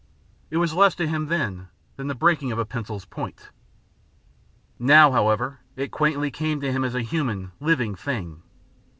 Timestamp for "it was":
0.49-0.73